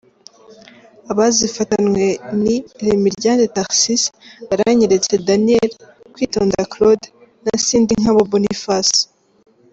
[1.11, 2.05] Abazifatanwe
[2.41, 2.55] ni
[2.85, 4.09] Remiryande Tharcisse,
[4.47, 5.69] Baranyeretse Daniel,
[6.13, 7.07] Kwitonda Claude
[7.43, 8.99] na Sindinkabo Boniface.